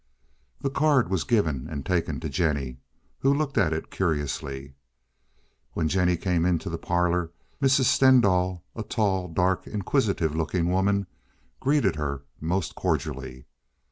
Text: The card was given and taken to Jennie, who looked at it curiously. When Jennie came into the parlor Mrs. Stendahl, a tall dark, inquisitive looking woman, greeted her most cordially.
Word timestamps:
The 0.61 0.71
card 0.71 1.11
was 1.11 1.23
given 1.23 1.67
and 1.69 1.85
taken 1.85 2.19
to 2.21 2.27
Jennie, 2.27 2.79
who 3.19 3.31
looked 3.31 3.55
at 3.55 3.71
it 3.71 3.91
curiously. 3.91 4.73
When 5.73 5.87
Jennie 5.87 6.17
came 6.17 6.43
into 6.43 6.71
the 6.71 6.79
parlor 6.79 7.29
Mrs. 7.61 7.83
Stendahl, 7.85 8.63
a 8.75 8.81
tall 8.81 9.27
dark, 9.27 9.67
inquisitive 9.67 10.35
looking 10.35 10.71
woman, 10.71 11.05
greeted 11.59 11.97
her 11.97 12.23
most 12.39 12.73
cordially. 12.73 13.45